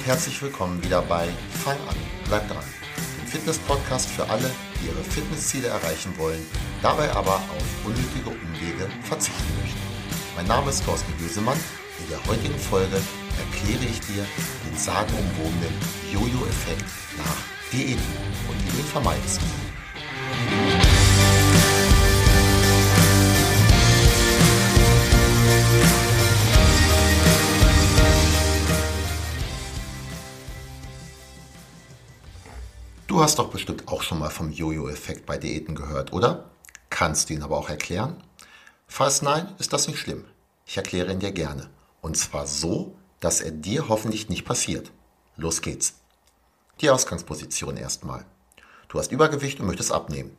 und 0.00 0.06
herzlich 0.06 0.40
willkommen 0.40 0.82
wieder 0.82 1.02
bei 1.02 1.28
Fang 1.62 1.76
an, 1.86 1.96
bleib 2.26 2.48
dran. 2.48 2.64
Dem 3.18 3.26
Fitness-Podcast 3.26 4.08
für 4.08 4.28
alle, 4.30 4.50
die 4.80 4.86
ihre 4.86 5.04
Fitnessziele 5.04 5.68
erreichen 5.68 6.16
wollen, 6.16 6.40
dabei 6.80 7.10
aber 7.12 7.34
auf 7.34 7.84
unnötige 7.84 8.30
Umwege 8.30 8.88
verzichten 9.02 9.52
möchten. 9.60 9.78
Mein 10.36 10.46
Name 10.46 10.70
ist 10.70 10.84
Thorsten 10.86 11.12
Gösemann. 11.18 11.58
In 11.98 12.08
der 12.08 12.24
heutigen 12.26 12.58
Folge 12.58 12.96
erkläre 12.96 13.84
ich 13.84 14.00
dir 14.00 14.24
den 14.64 14.78
sagenumwobenen 14.78 15.74
Jojo-Effekt 16.12 16.84
nach 17.18 17.36
Diäten 17.70 18.16
und 18.48 18.64
wie 18.64 18.70
du 18.70 18.78
ihn 18.78 18.84
vermeidest. 18.84 19.40
Du 33.20 33.24
hast 33.24 33.38
doch 33.38 33.50
bestimmt 33.50 33.86
auch 33.86 34.00
schon 34.00 34.18
mal 34.18 34.30
vom 34.30 34.50
Jojo-Effekt 34.50 35.26
bei 35.26 35.36
Diäten 35.36 35.74
gehört, 35.74 36.14
oder? 36.14 36.52
Kannst 36.88 37.28
du 37.28 37.34
ihn 37.34 37.42
aber 37.42 37.58
auch 37.58 37.68
erklären? 37.68 38.16
Falls 38.86 39.20
nein, 39.20 39.54
ist 39.58 39.74
das 39.74 39.88
nicht 39.88 39.98
schlimm. 39.98 40.24
Ich 40.64 40.78
erkläre 40.78 41.12
ihn 41.12 41.20
dir 41.20 41.30
gerne. 41.30 41.68
Und 42.00 42.16
zwar 42.16 42.46
so, 42.46 42.96
dass 43.20 43.42
er 43.42 43.50
dir 43.50 43.90
hoffentlich 43.90 44.30
nicht 44.30 44.46
passiert. 44.46 44.90
Los 45.36 45.60
geht's. 45.60 45.96
Die 46.80 46.88
Ausgangsposition 46.88 47.76
erstmal. 47.76 48.24
Du 48.88 48.98
hast 48.98 49.12
Übergewicht 49.12 49.60
und 49.60 49.66
möchtest 49.66 49.92
abnehmen. 49.92 50.34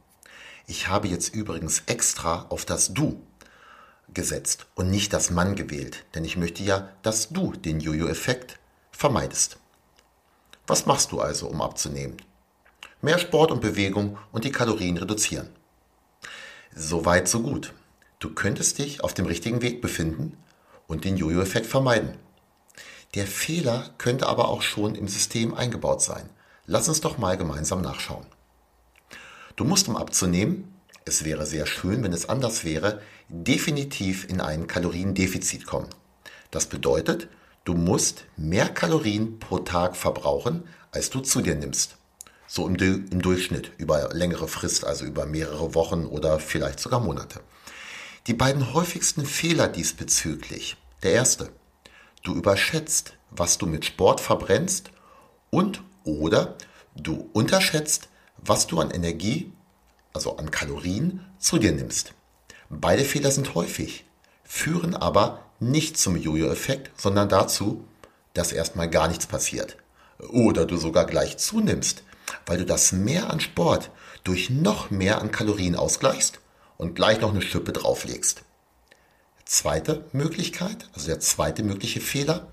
Ich 0.65 0.87
habe 0.87 1.07
jetzt 1.07 1.35
übrigens 1.35 1.83
extra 1.85 2.47
auf 2.49 2.65
das 2.65 2.95
Du 2.95 3.21
gesetzt 4.11 4.65
und 4.73 4.89
nicht 4.89 5.13
das 5.13 5.29
Mann 5.29 5.55
gewählt, 5.55 6.03
denn 6.15 6.25
ich 6.25 6.35
möchte 6.35 6.63
ja, 6.63 6.89
dass 7.03 7.29
du 7.29 7.51
den 7.51 7.79
Jojo-Effekt 7.79 8.57
vermeidest. 8.91 9.59
Was 10.65 10.87
machst 10.87 11.11
du 11.11 11.21
also, 11.21 11.47
um 11.47 11.61
abzunehmen? 11.61 12.17
Mehr 13.01 13.19
Sport 13.19 13.51
und 13.51 13.61
Bewegung 13.61 14.17
und 14.31 14.43
die 14.43 14.51
Kalorien 14.51 14.97
reduzieren. 14.97 15.49
Soweit, 16.75 17.27
so 17.27 17.41
gut. 17.41 17.73
Du 18.19 18.33
könntest 18.33 18.77
dich 18.77 19.03
auf 19.03 19.13
dem 19.13 19.25
richtigen 19.25 19.61
Weg 19.61 19.81
befinden 19.81 20.37
und 20.87 21.05
den 21.05 21.17
Jojo-Effekt 21.17 21.65
vermeiden. 21.65 22.17
Der 23.15 23.27
Fehler 23.27 23.89
könnte 23.97 24.27
aber 24.27 24.47
auch 24.47 24.61
schon 24.61 24.95
im 24.95 25.07
System 25.07 25.53
eingebaut 25.53 26.01
sein. 26.01 26.29
Lass 26.65 26.87
uns 26.87 27.01
doch 27.01 27.17
mal 27.17 27.35
gemeinsam 27.35 27.81
nachschauen. 27.81 28.25
Du 29.55 29.65
musst, 29.65 29.89
um 29.89 29.97
abzunehmen, 29.97 30.73
es 31.03 31.25
wäre 31.25 31.45
sehr 31.45 31.65
schön, 31.65 32.03
wenn 32.03 32.13
es 32.13 32.29
anders 32.29 32.63
wäre, 32.63 33.01
definitiv 33.27 34.29
in 34.29 34.39
ein 34.39 34.67
Kaloriendefizit 34.67 35.65
kommen. 35.65 35.89
Das 36.51 36.67
bedeutet, 36.67 37.27
du 37.65 37.73
musst 37.73 38.25
mehr 38.37 38.69
Kalorien 38.69 39.39
pro 39.39 39.59
Tag 39.59 39.97
verbrauchen, 39.97 40.63
als 40.91 41.09
du 41.09 41.19
zu 41.21 41.41
dir 41.41 41.55
nimmst. 41.55 41.97
So 42.53 42.67
im, 42.67 42.75
im 42.75 43.21
Durchschnitt 43.21 43.71
über 43.77 44.09
längere 44.11 44.49
Frist, 44.49 44.83
also 44.83 45.05
über 45.05 45.25
mehrere 45.25 45.73
Wochen 45.73 46.05
oder 46.05 46.37
vielleicht 46.37 46.81
sogar 46.81 46.99
Monate. 46.99 47.39
Die 48.27 48.33
beiden 48.33 48.73
häufigsten 48.73 49.25
Fehler 49.25 49.69
diesbezüglich. 49.69 50.75
Der 51.01 51.13
erste, 51.13 51.49
du 52.23 52.35
überschätzt, 52.35 53.13
was 53.29 53.57
du 53.57 53.67
mit 53.67 53.85
Sport 53.85 54.19
verbrennst 54.19 54.91
und 55.49 55.81
oder 56.03 56.57
du 56.93 57.29
unterschätzt, 57.31 58.09
was 58.35 58.67
du 58.67 58.81
an 58.81 58.91
Energie, 58.91 59.53
also 60.11 60.35
an 60.35 60.51
Kalorien, 60.51 61.25
zu 61.39 61.57
dir 61.57 61.71
nimmst. 61.71 62.13
Beide 62.69 63.05
Fehler 63.05 63.31
sind 63.31 63.55
häufig, 63.55 64.03
führen 64.43 64.93
aber 64.93 65.45
nicht 65.61 65.97
zum 65.97 66.17
Jojo-Effekt, 66.17 66.91
sondern 66.99 67.29
dazu, 67.29 67.85
dass 68.33 68.51
erstmal 68.51 68.89
gar 68.89 69.07
nichts 69.07 69.25
passiert. 69.25 69.77
Oder 70.19 70.65
du 70.65 70.75
sogar 70.75 71.05
gleich 71.05 71.37
zunimmst, 71.37 72.03
weil 72.45 72.57
du 72.57 72.65
das 72.65 72.91
Mehr 72.91 73.29
an 73.29 73.39
Sport 73.39 73.91
durch 74.23 74.49
noch 74.49 74.91
mehr 74.91 75.21
an 75.21 75.31
Kalorien 75.31 75.75
ausgleichst 75.75 76.39
und 76.77 76.95
gleich 76.95 77.21
noch 77.21 77.31
eine 77.31 77.41
Schippe 77.41 77.71
drauflegst. 77.71 78.43
Zweite 79.45 80.05
Möglichkeit, 80.13 80.89
also 80.93 81.07
der 81.07 81.19
zweite 81.19 81.63
mögliche 81.63 82.01
Fehler, 82.01 82.47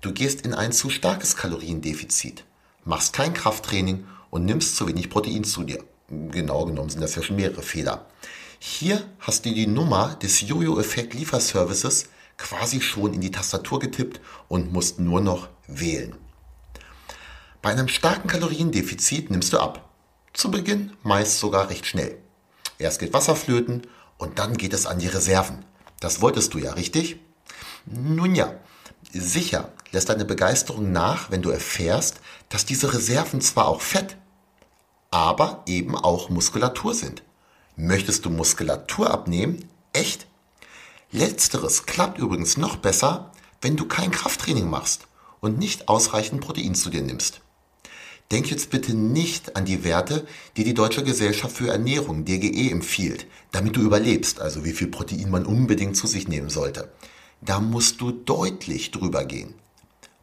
du 0.00 0.12
gehst 0.12 0.44
in 0.44 0.54
ein 0.54 0.72
zu 0.72 0.90
starkes 0.90 1.36
Kaloriendefizit, 1.36 2.44
machst 2.84 3.12
kein 3.12 3.34
Krafttraining 3.34 4.06
und 4.30 4.44
nimmst 4.44 4.76
zu 4.76 4.88
wenig 4.88 5.10
Protein 5.10 5.44
zu 5.44 5.64
dir. 5.64 5.84
Genau 6.08 6.64
genommen 6.64 6.90
sind 6.90 7.02
das 7.02 7.14
ja 7.14 7.22
schon 7.22 7.36
mehrere 7.36 7.62
Fehler. 7.62 8.06
Hier 8.58 9.02
hast 9.20 9.46
du 9.46 9.54
die 9.54 9.66
Nummer 9.66 10.16
des 10.16 10.40
Jojo-Effekt 10.40 11.14
Lieferservices 11.14 12.08
quasi 12.36 12.80
schon 12.80 13.14
in 13.14 13.20
die 13.20 13.30
Tastatur 13.30 13.78
getippt 13.78 14.20
und 14.48 14.72
musst 14.72 14.98
nur 14.98 15.20
noch 15.20 15.48
wählen. 15.66 16.16
Bei 17.62 17.70
einem 17.70 17.88
starken 17.88 18.28
Kaloriendefizit 18.28 19.30
nimmst 19.30 19.52
du 19.52 19.58
ab. 19.58 19.90
Zu 20.32 20.50
Beginn 20.50 20.96
meist 21.02 21.38
sogar 21.38 21.68
recht 21.68 21.84
schnell. 21.84 22.16
Erst 22.78 23.00
geht 23.00 23.12
Wasser 23.12 23.36
flöten 23.36 23.86
und 24.16 24.38
dann 24.38 24.56
geht 24.56 24.72
es 24.72 24.86
an 24.86 24.98
die 24.98 25.08
Reserven. 25.08 25.64
Das 26.00 26.22
wolltest 26.22 26.54
du 26.54 26.58
ja, 26.58 26.72
richtig? 26.72 27.20
Nun 27.84 28.34
ja, 28.34 28.54
sicher 29.12 29.72
lässt 29.92 30.08
deine 30.08 30.24
Begeisterung 30.24 30.90
nach, 30.90 31.30
wenn 31.30 31.42
du 31.42 31.50
erfährst, 31.50 32.20
dass 32.48 32.64
diese 32.64 32.94
Reserven 32.94 33.42
zwar 33.42 33.68
auch 33.68 33.82
Fett, 33.82 34.16
aber 35.10 35.62
eben 35.66 35.96
auch 35.96 36.30
Muskulatur 36.30 36.94
sind. 36.94 37.22
Möchtest 37.76 38.24
du 38.24 38.30
Muskulatur 38.30 39.10
abnehmen? 39.10 39.68
Echt? 39.92 40.26
Letzteres 41.12 41.84
klappt 41.84 42.18
übrigens 42.18 42.56
noch 42.56 42.76
besser, 42.76 43.32
wenn 43.60 43.76
du 43.76 43.86
kein 43.86 44.12
Krafttraining 44.12 44.70
machst 44.70 45.06
und 45.40 45.58
nicht 45.58 45.88
ausreichend 45.88 46.40
Protein 46.40 46.74
zu 46.74 46.88
dir 46.88 47.02
nimmst. 47.02 47.40
Denk 48.32 48.48
jetzt 48.48 48.70
bitte 48.70 48.94
nicht 48.94 49.56
an 49.56 49.64
die 49.64 49.82
Werte, 49.82 50.24
die 50.56 50.62
die 50.62 50.74
Deutsche 50.74 51.02
Gesellschaft 51.02 51.56
für 51.56 51.68
Ernährung, 51.68 52.24
DGE, 52.24 52.70
empfiehlt, 52.70 53.26
damit 53.50 53.74
du 53.74 53.80
überlebst, 53.80 54.40
also 54.40 54.64
wie 54.64 54.72
viel 54.72 54.86
Protein 54.86 55.30
man 55.30 55.44
unbedingt 55.44 55.96
zu 55.96 56.06
sich 56.06 56.28
nehmen 56.28 56.48
sollte. 56.48 56.92
Da 57.40 57.58
musst 57.58 58.00
du 58.00 58.12
deutlich 58.12 58.92
drüber 58.92 59.24
gehen. 59.24 59.54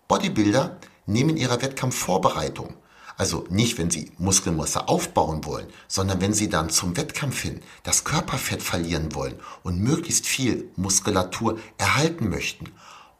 Bodybuilder 0.07 0.77
nehmen 1.05 1.31
in 1.31 1.37
ihrer 1.37 1.61
Wettkampfvorbereitung, 1.61 2.75
also 3.17 3.45
nicht, 3.49 3.77
wenn 3.77 3.89
sie 3.89 4.11
Muskelmasse 4.19 4.87
aufbauen 4.87 5.43
wollen, 5.43 5.67
sondern 5.89 6.21
wenn 6.21 6.33
sie 6.33 6.49
dann 6.49 6.69
zum 6.69 6.95
Wettkampf 6.95 7.41
hin 7.41 7.59
das 7.83 8.05
Körperfett 8.05 8.63
verlieren 8.63 9.15
wollen 9.15 9.35
und 9.63 9.81
möglichst 9.81 10.27
viel 10.27 10.69
Muskulatur 10.77 11.59
erhalten 11.77 12.29
möchten, 12.29 12.71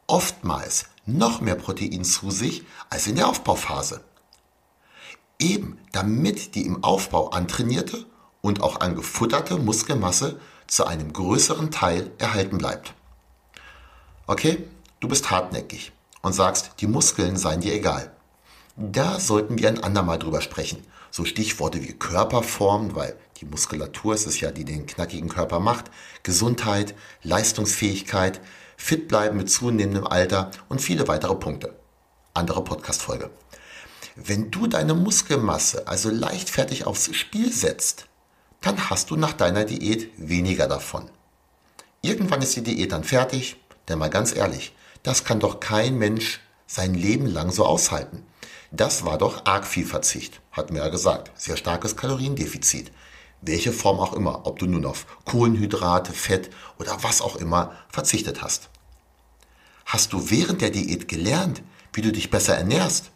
oftmals 0.06 0.86
noch 1.04 1.42
mehr 1.42 1.56
Protein 1.56 2.04
zu 2.04 2.30
sich 2.30 2.62
als 2.88 3.06
in 3.06 3.16
der 3.16 3.28
Aufbauphase. 3.28 4.00
Eben 5.40 5.78
damit 5.92 6.54
die 6.54 6.66
im 6.66 6.82
Aufbau 6.82 7.30
antrainierte 7.30 8.06
und 8.40 8.62
auch 8.62 8.80
angefutterte 8.80 9.56
Muskelmasse 9.56 10.40
zu 10.66 10.86
einem 10.86 11.12
größeren 11.12 11.70
Teil 11.70 12.10
erhalten 12.18 12.58
bleibt. 12.58 12.94
Okay, 14.26 14.64
du 15.00 15.08
bist 15.08 15.30
hartnäckig 15.30 15.92
und 16.22 16.32
sagst, 16.32 16.72
die 16.80 16.86
Muskeln 16.86 17.36
seien 17.36 17.60
dir 17.60 17.72
egal. 17.72 18.12
Da 18.76 19.18
sollten 19.18 19.58
wir 19.58 19.68
ein 19.68 19.82
andermal 19.82 20.18
drüber 20.18 20.40
sprechen. 20.40 20.84
So 21.10 21.24
Stichworte 21.24 21.82
wie 21.82 21.94
Körperform, 21.94 22.94
weil 22.94 23.16
die 23.40 23.46
Muskulatur 23.46 24.14
ist 24.14 24.26
es 24.26 24.40
ja, 24.40 24.50
die 24.50 24.64
den 24.64 24.86
knackigen 24.86 25.28
Körper 25.28 25.58
macht, 25.58 25.90
Gesundheit, 26.22 26.94
Leistungsfähigkeit, 27.22 28.40
fit 28.76 29.08
bleiben 29.08 29.36
mit 29.36 29.50
zunehmendem 29.50 30.06
Alter 30.06 30.50
und 30.68 30.80
viele 30.80 31.08
weitere 31.08 31.34
Punkte. 31.34 31.74
Andere 32.34 32.62
Podcast-Folge. 32.62 33.30
Wenn 34.20 34.50
du 34.50 34.66
deine 34.66 34.94
Muskelmasse 34.94 35.86
also 35.86 36.10
leichtfertig 36.10 36.86
aufs 36.86 37.14
Spiel 37.14 37.52
setzt, 37.52 38.06
dann 38.60 38.90
hast 38.90 39.10
du 39.10 39.16
nach 39.16 39.32
deiner 39.32 39.64
Diät 39.64 40.10
weniger 40.16 40.66
davon. 40.66 41.08
Irgendwann 42.02 42.42
ist 42.42 42.56
die 42.56 42.64
Diät 42.64 42.90
dann 42.90 43.04
fertig, 43.04 43.58
denn 43.86 44.00
mal 44.00 44.10
ganz 44.10 44.34
ehrlich, 44.34 44.74
das 45.04 45.22
kann 45.22 45.38
doch 45.38 45.60
kein 45.60 45.98
Mensch 45.98 46.40
sein 46.66 46.94
Leben 46.94 47.26
lang 47.26 47.52
so 47.52 47.64
aushalten. 47.64 48.26
Das 48.72 49.04
war 49.04 49.18
doch 49.18 49.46
arg 49.46 49.64
viel 49.64 49.86
Verzicht, 49.86 50.40
hatten 50.50 50.74
wir 50.74 50.82
ja 50.82 50.88
gesagt. 50.88 51.30
Sehr 51.40 51.56
starkes 51.56 51.94
Kaloriendefizit. 51.94 52.90
Welche 53.40 53.72
Form 53.72 54.00
auch 54.00 54.14
immer, 54.14 54.48
ob 54.48 54.58
du 54.58 54.66
nun 54.66 54.84
auf 54.84 55.06
Kohlenhydrate, 55.26 56.12
Fett 56.12 56.50
oder 56.80 57.04
was 57.04 57.20
auch 57.20 57.36
immer 57.36 57.76
verzichtet 57.88 58.42
hast. 58.42 58.68
Hast 59.86 60.12
du 60.12 60.28
während 60.28 60.60
der 60.60 60.70
Diät 60.70 61.06
gelernt, 61.06 61.62
wie 61.92 62.02
du 62.02 62.10
dich 62.10 62.30
besser 62.30 62.56
ernährst? 62.56 63.12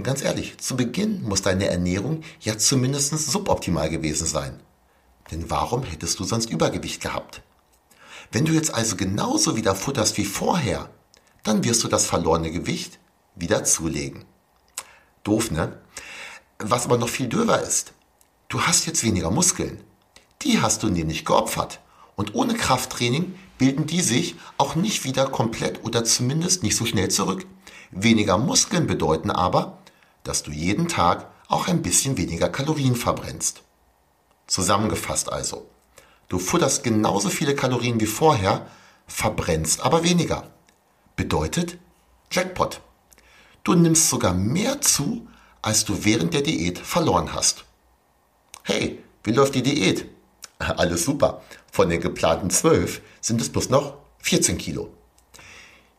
Ganz 0.00 0.22
ehrlich, 0.22 0.56
zu 0.56 0.74
Beginn 0.74 1.22
muss 1.22 1.42
deine 1.42 1.66
Ernährung 1.66 2.22
ja 2.40 2.56
zumindest 2.56 3.10
suboptimal 3.10 3.90
gewesen 3.90 4.26
sein. 4.26 4.58
Denn 5.30 5.50
warum 5.50 5.82
hättest 5.82 6.18
du 6.18 6.24
sonst 6.24 6.48
Übergewicht 6.48 7.02
gehabt? 7.02 7.42
Wenn 8.30 8.46
du 8.46 8.52
jetzt 8.52 8.72
also 8.72 8.96
genauso 8.96 9.54
wieder 9.54 9.74
futterst 9.74 10.16
wie 10.16 10.24
vorher, 10.24 10.88
dann 11.42 11.62
wirst 11.64 11.84
du 11.84 11.88
das 11.88 12.06
verlorene 12.06 12.50
Gewicht 12.50 12.98
wieder 13.34 13.64
zulegen. 13.64 14.24
Doof, 15.24 15.50
ne? 15.50 15.78
Was 16.58 16.86
aber 16.86 16.96
noch 16.96 17.10
viel 17.10 17.28
döver 17.28 17.60
ist, 17.60 17.92
du 18.48 18.62
hast 18.62 18.86
jetzt 18.86 19.04
weniger 19.04 19.30
Muskeln. 19.30 19.82
Die 20.40 20.62
hast 20.62 20.82
du 20.82 20.88
nämlich 20.88 21.26
geopfert. 21.26 21.80
Und 22.16 22.34
ohne 22.34 22.54
Krafttraining 22.54 23.34
bilden 23.58 23.86
die 23.86 24.00
sich 24.00 24.36
auch 24.56 24.74
nicht 24.74 25.04
wieder 25.04 25.26
komplett 25.26 25.84
oder 25.84 26.02
zumindest 26.04 26.62
nicht 26.62 26.76
so 26.76 26.86
schnell 26.86 27.10
zurück. 27.10 27.46
Weniger 27.90 28.38
Muskeln 28.38 28.86
bedeuten 28.86 29.30
aber, 29.30 29.81
dass 30.24 30.42
du 30.42 30.50
jeden 30.50 30.88
Tag 30.88 31.26
auch 31.48 31.68
ein 31.68 31.82
bisschen 31.82 32.16
weniger 32.16 32.48
Kalorien 32.48 32.96
verbrennst. 32.96 33.62
Zusammengefasst 34.46 35.32
also, 35.32 35.68
du 36.28 36.38
futterst 36.38 36.84
genauso 36.84 37.28
viele 37.28 37.54
Kalorien 37.54 38.00
wie 38.00 38.06
vorher, 38.06 38.66
verbrennst 39.06 39.80
aber 39.80 40.04
weniger. 40.04 40.50
Bedeutet 41.16 41.78
Jackpot. 42.30 42.80
Du 43.64 43.74
nimmst 43.74 44.08
sogar 44.08 44.34
mehr 44.34 44.80
zu, 44.80 45.28
als 45.60 45.84
du 45.84 46.04
während 46.04 46.34
der 46.34 46.42
Diät 46.42 46.78
verloren 46.78 47.32
hast. 47.32 47.64
Hey, 48.64 49.02
wie 49.24 49.32
läuft 49.32 49.54
die 49.54 49.62
Diät? 49.62 50.06
Alles 50.58 51.04
super. 51.04 51.42
Von 51.70 51.88
den 51.88 52.00
geplanten 52.00 52.50
12 52.50 53.00
sind 53.20 53.40
es 53.40 53.50
bloß 53.50 53.70
noch 53.70 53.96
14 54.18 54.58
Kilo. 54.58 54.92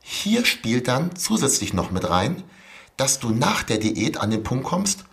Hier 0.02 0.46
spielt 0.46 0.88
dann 0.88 1.16
zusätzlich 1.16 1.74
noch 1.74 1.92
mit 1.92 2.10
rein, 2.10 2.44
dass 2.98 3.20
du 3.20 3.30
nach 3.30 3.64
der 3.64 3.78
Diät 3.78 4.18
an 4.18 4.32
den 4.32 4.44
Punkt 4.44 4.66
kommst, 4.66 5.06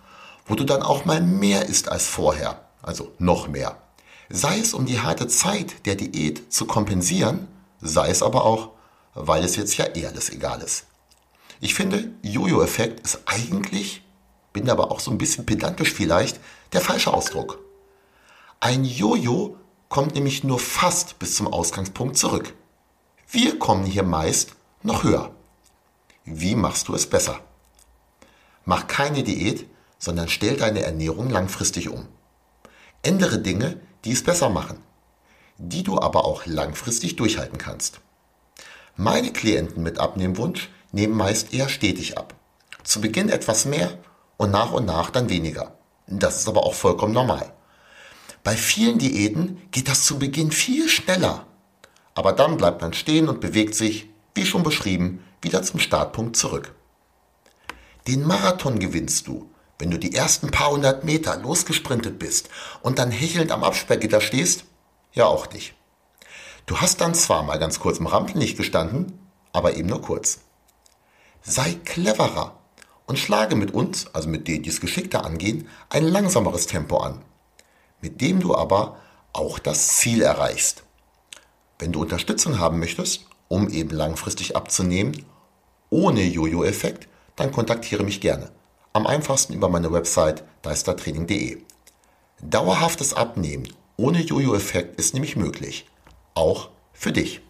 wo 0.45 0.55
du 0.55 0.63
dann 0.63 0.81
auch 0.81 1.05
mal 1.05 1.21
mehr 1.21 1.67
isst 1.67 1.89
als 1.89 2.07
vorher, 2.07 2.65
also 2.81 3.11
noch 3.19 3.47
mehr. 3.47 3.77
Sei 4.29 4.59
es 4.59 4.73
um 4.73 4.85
die 4.85 4.99
harte 4.99 5.27
Zeit 5.27 5.85
der 5.85 5.95
Diät 5.95 6.53
zu 6.53 6.65
kompensieren, 6.65 7.47
sei 7.81 8.09
es 8.09 8.23
aber 8.23 8.45
auch, 8.45 8.69
weil 9.13 9.43
es 9.43 9.55
jetzt 9.55 9.75
ja 9.77 9.85
eh 9.95 10.05
alles 10.05 10.29
egal 10.29 10.61
ist. 10.61 10.85
Ich 11.59 11.73
finde, 11.73 12.11
Jojo-Effekt 12.21 13.01
ist 13.01 13.19
eigentlich, 13.25 14.03
bin 14.53 14.69
aber 14.69 14.91
auch 14.91 14.99
so 14.99 15.11
ein 15.11 15.17
bisschen 15.17 15.45
pedantisch 15.45 15.93
vielleicht, 15.93 16.39
der 16.73 16.81
falsche 16.81 17.13
Ausdruck. 17.13 17.59
Ein 18.59 18.85
Jojo 18.85 19.57
kommt 19.89 20.15
nämlich 20.15 20.43
nur 20.43 20.59
fast 20.59 21.19
bis 21.19 21.35
zum 21.35 21.47
Ausgangspunkt 21.47 22.17
zurück. 22.17 22.53
Wir 23.29 23.59
kommen 23.59 23.85
hier 23.85 24.03
meist 24.03 24.55
noch 24.83 25.03
höher. 25.03 25.31
Wie 26.23 26.55
machst 26.55 26.87
du 26.87 26.95
es 26.95 27.07
besser? 27.07 27.41
Mach 28.71 28.87
keine 28.87 29.21
Diät, 29.21 29.67
sondern 29.99 30.29
stell 30.29 30.55
deine 30.55 30.81
Ernährung 30.81 31.29
langfristig 31.29 31.89
um. 31.89 32.07
Ändere 33.01 33.37
Dinge, 33.37 33.81
die 34.05 34.13
es 34.13 34.23
besser 34.23 34.49
machen, 34.49 34.77
die 35.57 35.83
du 35.83 35.99
aber 35.99 36.23
auch 36.23 36.45
langfristig 36.45 37.17
durchhalten 37.17 37.57
kannst. 37.57 37.99
Meine 38.95 39.33
Klienten 39.33 39.83
mit 39.83 39.99
Abnehmwunsch 39.99 40.69
nehmen 40.93 41.17
meist 41.17 41.53
eher 41.53 41.67
stetig 41.67 42.17
ab. 42.17 42.33
Zu 42.81 43.01
Beginn 43.01 43.27
etwas 43.27 43.65
mehr 43.65 43.97
und 44.37 44.51
nach 44.51 44.71
und 44.71 44.85
nach 44.85 45.09
dann 45.09 45.27
weniger. 45.27 45.75
Das 46.07 46.39
ist 46.39 46.47
aber 46.47 46.63
auch 46.63 46.73
vollkommen 46.73 47.13
normal. 47.13 47.51
Bei 48.41 48.55
vielen 48.55 48.99
Diäten 48.99 49.61
geht 49.71 49.89
das 49.89 50.05
zu 50.05 50.17
Beginn 50.17 50.53
viel 50.53 50.87
schneller. 50.87 51.45
Aber 52.15 52.31
dann 52.31 52.55
bleibt 52.55 52.81
man 52.81 52.93
stehen 52.93 53.27
und 53.27 53.41
bewegt 53.41 53.75
sich, 53.75 54.07
wie 54.33 54.45
schon 54.45 54.63
beschrieben, 54.63 55.25
wieder 55.41 55.61
zum 55.61 55.81
Startpunkt 55.81 56.37
zurück. 56.37 56.73
Den 58.07 58.25
Marathon 58.25 58.79
gewinnst 58.79 59.27
du, 59.27 59.49
wenn 59.79 59.91
du 59.91 59.97
die 59.97 60.13
ersten 60.13 60.51
paar 60.51 60.71
hundert 60.71 61.03
Meter 61.03 61.37
losgesprintet 61.37 62.19
bist 62.19 62.49
und 62.81 62.99
dann 62.99 63.11
hechelnd 63.11 63.51
am 63.51 63.63
Absperrgitter 63.63 64.21
stehst? 64.21 64.65
Ja, 65.13 65.25
auch 65.25 65.51
nicht. 65.51 65.73
Du 66.65 66.77
hast 66.77 67.01
dann 67.01 67.15
zwar 67.15 67.43
mal 67.43 67.59
ganz 67.59 67.79
kurz 67.79 67.99
im 67.99 68.07
Rampenlicht 68.07 68.57
gestanden, 68.57 69.19
aber 69.53 69.75
eben 69.75 69.89
nur 69.89 70.01
kurz. 70.01 70.39
Sei 71.41 71.75
cleverer 71.85 72.59
und 73.05 73.19
schlage 73.19 73.55
mit 73.55 73.73
uns, 73.73 74.07
also 74.13 74.29
mit 74.29 74.47
denen, 74.47 74.63
die 74.63 74.69
es 74.69 74.81
geschickter 74.81 75.25
angehen, 75.25 75.67
ein 75.89 76.03
langsameres 76.03 76.67
Tempo 76.67 76.97
an 76.97 77.23
mit 78.01 78.19
dem 78.21 78.39
du 78.39 78.55
aber 78.55 78.97
auch 79.31 79.59
das 79.59 79.89
Ziel 79.97 80.21
erreichst. 80.21 80.83
Wenn 81.79 81.91
du 81.91 82.01
Unterstützung 82.01 82.59
haben 82.59 82.79
möchtest, 82.79 83.25
um 83.47 83.69
eben 83.69 83.91
langfristig 83.91 84.55
abzunehmen, 84.55 85.25
ohne 85.89 86.23
Jojo-Effekt, 86.23 87.07
dann 87.35 87.51
kontaktiere 87.51 88.03
mich 88.03 88.21
gerne. 88.21 88.51
Am 88.93 89.07
einfachsten 89.07 89.53
über 89.53 89.69
meine 89.69 89.91
Website 89.91 90.43
deistertraining.de. 90.63 91.59
Dauerhaftes 92.41 93.13
Abnehmen 93.13 93.67
ohne 93.97 94.21
Jojo-Effekt 94.21 94.99
ist 94.99 95.13
nämlich 95.13 95.35
möglich. 95.35 95.87
Auch 96.33 96.69
für 96.93 97.11
dich. 97.11 97.41